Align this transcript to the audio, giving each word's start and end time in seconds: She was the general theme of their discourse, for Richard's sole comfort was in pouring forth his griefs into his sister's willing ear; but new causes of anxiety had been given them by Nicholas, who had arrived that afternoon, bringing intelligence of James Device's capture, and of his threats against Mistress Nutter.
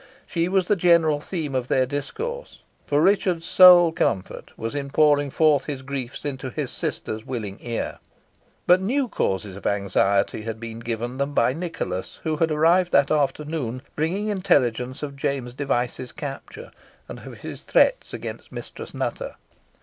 She 0.25 0.47
was 0.47 0.67
the 0.67 0.75
general 0.75 1.19
theme 1.21 1.53
of 1.53 1.67
their 1.67 1.85
discourse, 1.85 2.63
for 2.87 3.03
Richard's 3.03 3.45
sole 3.45 3.91
comfort 3.91 4.49
was 4.57 4.73
in 4.73 4.89
pouring 4.89 5.29
forth 5.29 5.65
his 5.65 5.83
griefs 5.83 6.25
into 6.25 6.49
his 6.49 6.71
sister's 6.71 7.23
willing 7.23 7.59
ear; 7.61 7.99
but 8.65 8.81
new 8.81 9.07
causes 9.07 9.55
of 9.55 9.67
anxiety 9.67 10.41
had 10.41 10.59
been 10.59 10.79
given 10.79 11.19
them 11.19 11.35
by 11.35 11.53
Nicholas, 11.53 12.19
who 12.23 12.37
had 12.37 12.49
arrived 12.49 12.91
that 12.93 13.11
afternoon, 13.11 13.83
bringing 13.95 14.29
intelligence 14.29 15.03
of 15.03 15.15
James 15.15 15.53
Device's 15.53 16.11
capture, 16.11 16.71
and 17.07 17.19
of 17.19 17.37
his 17.41 17.61
threats 17.61 18.11
against 18.11 18.51
Mistress 18.51 18.95
Nutter. 18.95 19.35